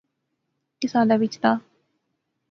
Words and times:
کس 0.79 0.91
حالے 0.95 1.15
وچ 1.21 1.33
دا 1.43 1.51